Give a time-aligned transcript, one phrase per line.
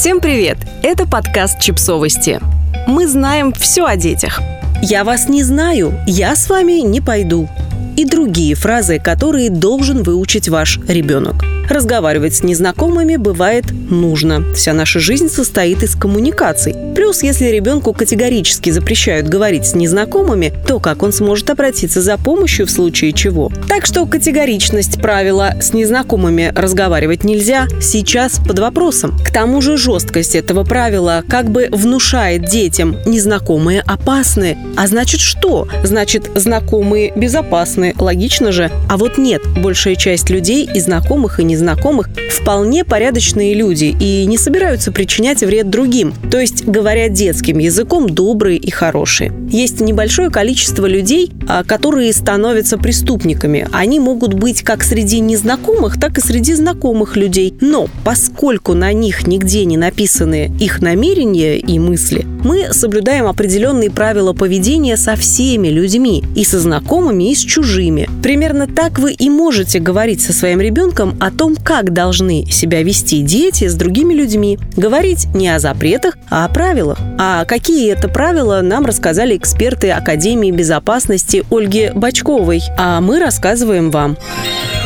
[0.00, 0.56] Всем привет!
[0.82, 2.40] Это подкаст «Чипсовости».
[2.86, 4.40] Мы знаем все о детях.
[4.80, 7.50] «Я вас не знаю, я с вами не пойду».
[7.98, 14.42] И другие фразы, которые должен выучить ваш ребенок– Разговаривать с незнакомыми бывает нужно.
[14.56, 16.74] Вся наша жизнь состоит из коммуникаций.
[16.96, 22.66] Плюс, если ребенку категорически запрещают говорить с незнакомыми, то как он сможет обратиться за помощью
[22.66, 23.52] в случае чего?
[23.68, 29.16] Так что категоричность правила «с незнакомыми разговаривать нельзя» сейчас под вопросом.
[29.24, 34.58] К тому же жесткость этого правила как бы внушает детям «незнакомые опасны».
[34.76, 35.68] А значит что?
[35.84, 37.94] Значит, знакомые безопасны.
[37.96, 38.72] Логично же.
[38.88, 44.26] А вот нет, большая часть людей и знакомых, и незнакомых знакомых вполне порядочные люди и
[44.26, 49.32] не собираются причинять вред другим, то есть говоря детским языком, добрые и хорошие.
[49.50, 53.68] Есть небольшое количество людей, а, которые становятся преступниками.
[53.72, 57.54] Они могут быть как среди незнакомых, так и среди знакомых людей.
[57.60, 64.32] Но поскольку на них нигде не написаны их намерения и мысли, мы соблюдаем определенные правила
[64.32, 68.08] поведения со всеми людьми, и со знакомыми, и с чужими.
[68.22, 73.22] Примерно так вы и можете говорить со своим ребенком о том, как должны себя вести
[73.22, 74.58] дети с другими людьми.
[74.76, 76.98] Говорить не о запретах, а о правилах.
[77.18, 84.16] А какие это правила, нам рассказали эксперты Академии безопасности Ольги Бачковой, а мы рассказываем вам.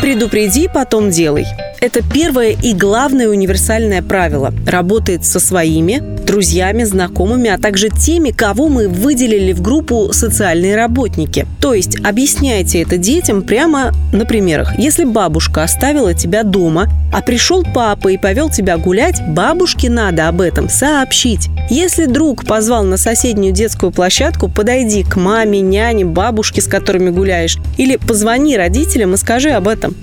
[0.00, 1.46] Предупреди, потом делай.
[1.84, 4.54] Это первое и главное универсальное правило.
[4.66, 11.46] Работает со своими, друзьями, знакомыми, а также теми, кого мы выделили в группу социальные работники.
[11.60, 14.78] То есть объясняйте это детям прямо на примерах.
[14.78, 20.40] Если бабушка оставила тебя дома, а пришел папа и повел тебя гулять, бабушке надо об
[20.40, 21.50] этом сообщить.
[21.68, 27.58] Если друг позвал на соседнюю детскую площадку, подойди к маме, няне, бабушке, с которыми гуляешь,
[27.76, 29.94] или позвони родителям и скажи об этом.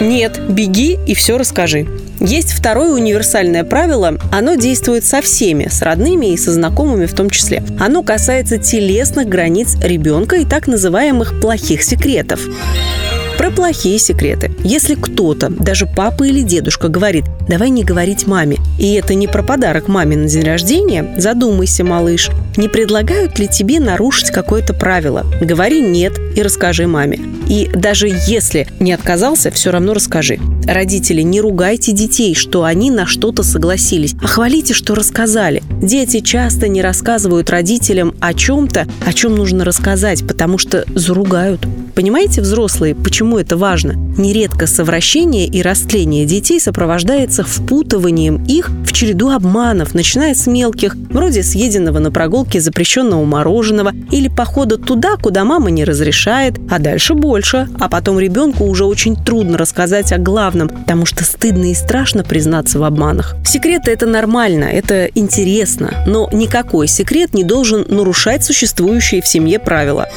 [0.00, 1.86] Нет, беги и все расскажи.
[2.20, 4.18] Есть второе универсальное правило.
[4.32, 7.62] Оно действует со всеми, с родными и со знакомыми в том числе.
[7.78, 12.40] Оно касается телесных границ ребенка и так называемых плохих секретов.
[13.60, 14.50] Про плохие секреты.
[14.64, 19.42] Если кто-то, даже папа или дедушка, говорит «давай не говорить маме», и это не про
[19.42, 25.26] подарок маме на день рождения, задумайся, малыш, не предлагают ли тебе нарушить какое-то правило?
[25.42, 27.20] Говори «нет» и расскажи маме.
[27.48, 30.38] И даже если не отказался, все равно расскажи.
[30.66, 35.62] Родители, не ругайте детей, что они на что-то согласились, а хвалите, что рассказали.
[35.82, 41.60] Дети часто не рассказывают родителям о чем-то, о чем нужно рассказать, потому что заругают.
[41.94, 43.94] Понимаете, взрослые, почему это важно?
[44.16, 51.42] Нередко совращение и растление детей сопровождается впутыванием их в череду обманов, начиная с мелких, вроде
[51.42, 57.68] съеденного на прогулке запрещенного мороженого или похода туда, куда мама не разрешает, а дальше больше.
[57.78, 62.78] А потом ребенку уже очень трудно рассказать о главном, потому что стыдно и страшно признаться
[62.78, 63.36] в обманах.
[63.44, 70.08] Секреты– это нормально, это интересно, но никакой секрет не должен нарушать существующие в семье правила.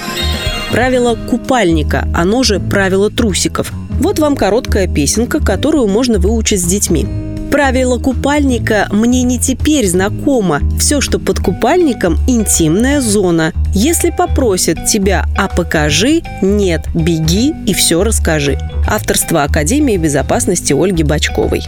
[0.73, 3.71] Правило купальника, оно же правило трусиков.
[3.99, 7.05] Вот вам короткая песенка, которую можно выучить с детьми.
[7.53, 10.59] Правило купальника мне не теперь знакомо.
[10.79, 13.53] Все, что под купальником– интимная зона.
[13.75, 18.57] Если попросят тебя «а покажи», нет, беги и все расскажи.
[18.87, 21.61] Авторство Академии безопасности Ольги Бачковой.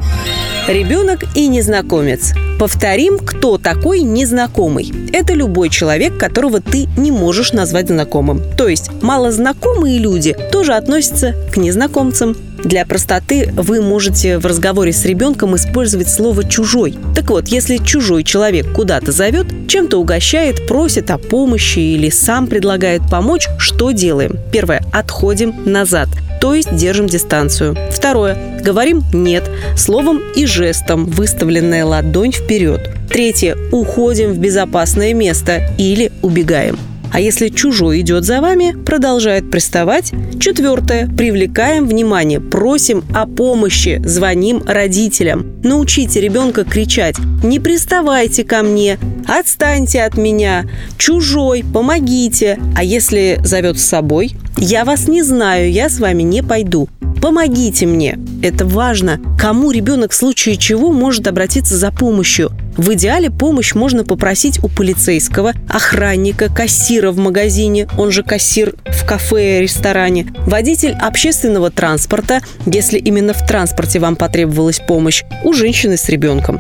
[0.68, 2.34] Ребенок и незнакомец.
[2.58, 4.92] Повторим, кто такой незнакомый.
[5.14, 8.42] Это любой человек, которого ты не можешь назвать знакомым.
[8.58, 12.36] То есть малознакомые люди тоже относятся к незнакомцам.
[12.66, 16.96] Для простоты вы можете в разговоре с ребенком использовать слово «чужой».
[17.16, 23.04] Так вот, если чужой человек куда-то зовет, чем-то угощает, просит о помощи или сам предлагает
[23.10, 24.40] помочь, что делаем?
[24.52, 24.84] Первое.
[24.92, 26.10] Отходим назад
[26.42, 27.76] то есть держим дистанцию.
[27.90, 28.38] Второе.
[28.62, 32.92] Говорим «нет» словом и жестом, выставленная ладонь вперед.
[33.10, 33.58] Третье.
[33.72, 36.78] Уходим в безопасное место или убегаем.
[37.16, 40.12] А если чужой идет за вами, продолжает приставать.
[40.38, 41.08] Четвертое.
[41.08, 45.62] Привлекаем внимание, просим о помощи, звоним родителям.
[45.64, 49.00] Научите ребенка кричать «Не приставайте ко мне»,
[49.30, 50.66] «Отстаньте от меня»,
[50.98, 52.60] «Чужой», «Помогите».
[52.76, 56.90] А если зовет с собой «Я вас не знаю, я с вами не пойду».
[57.22, 58.20] Помогите мне.
[58.44, 59.20] Это важно.
[59.40, 62.52] Кому ребенок в случае чего может обратиться за помощью?
[62.78, 69.06] В идеале помощь можно попросить у полицейского, охранника, кассира в магазине, он же кассир в
[69.06, 76.10] кафе, ресторане, водитель общественного транспорта, если именно в транспорте вам потребовалась помощь, у женщины с
[76.10, 76.60] ребенком.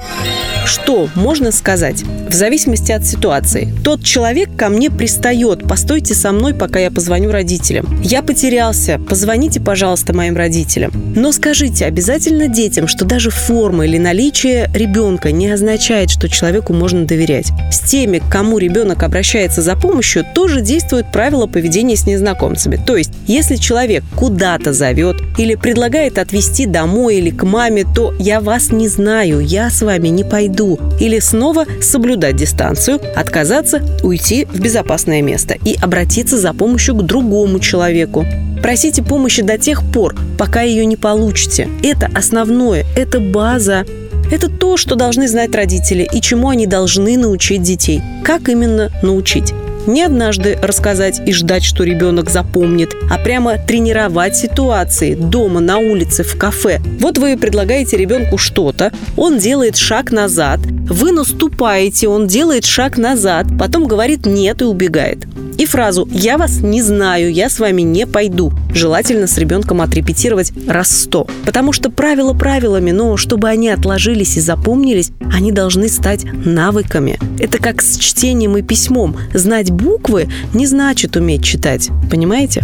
[0.65, 2.03] Что можно сказать?
[2.29, 3.73] В зависимости от ситуации.
[3.83, 8.01] Тот человек ко мне пристает, постойте со мной, пока я позвоню родителям.
[8.01, 10.91] Я потерялся, позвоните, пожалуйста, моим родителям.
[11.15, 17.05] Но скажите обязательно детям, что даже форма или наличие ребенка не означает, что человеку можно
[17.05, 17.51] доверять.
[17.71, 22.79] С теми, к кому ребенок обращается за помощью, тоже действуют правила поведения с незнакомцами.
[22.85, 28.41] То есть, если человек куда-то зовет или предлагает отвезти домой или к маме, то я
[28.41, 30.79] вас не знаю, я с вами не пойду.
[30.99, 37.59] Или снова соблюдать дистанцию, отказаться, уйти в безопасное место и обратиться за помощью к другому
[37.59, 38.25] человеку.
[38.61, 41.69] Просите помощи до тех пор, пока ее не получите.
[41.83, 43.85] Это основное, это база.
[44.31, 48.01] Это то, что должны знать родители и чему они должны научить детей.
[48.23, 49.53] Как именно научить?
[49.87, 56.23] Не однажды рассказать и ждать, что ребенок запомнит, а прямо тренировать ситуации дома, на улице,
[56.23, 56.81] в кафе.
[56.99, 63.45] Вот вы предлагаете ребенку что-то, он делает шаг назад, вы наступаете, он делает шаг назад,
[63.59, 65.27] потом говорит «нет» и убегает.
[65.57, 70.51] И фразу «я вас не знаю, я с вами не пойду» желательно с ребенком отрепетировать
[70.67, 71.27] раз сто.
[71.45, 77.17] Потому что правила правилами, но чтобы они отложились и запомнились, они должны стать навыками.
[77.39, 79.17] Это как с чтением и письмом.
[79.33, 81.89] Знать буквы не значит уметь читать.
[82.11, 82.63] Понимаете?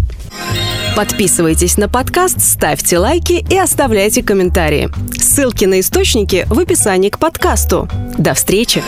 [0.95, 4.89] Подписывайтесь на подкаст, ставьте лайки и оставляйте комментарии.
[5.17, 7.88] Ссылки на источники в описании к подкасту.
[8.17, 8.83] До встречи!